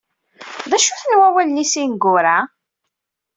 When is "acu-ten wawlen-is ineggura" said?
0.77-2.37